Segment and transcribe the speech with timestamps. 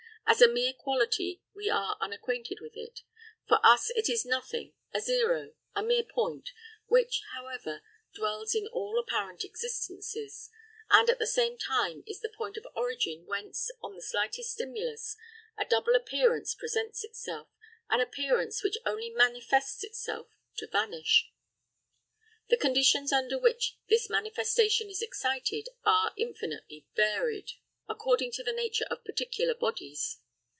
[0.27, 3.01] As a mere quality we are unacquainted with it;
[3.49, 6.51] for us it is a nothing, a zero, a mere point,
[6.87, 7.81] which, however,
[8.13, 10.49] dwells in all apparent existences,
[10.89, 15.17] and at the same time is the point of origin whence, on the slightest stimulus,
[15.57, 17.49] a double appearance presents itself,
[17.89, 21.29] an appearance which only manifests itself to vanish.
[22.47, 27.51] The conditions under which this manifestation is excited are infinitely varied,
[27.89, 30.19] according to the nature of particular bodies.